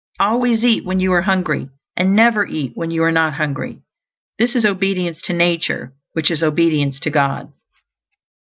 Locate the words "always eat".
0.19-0.83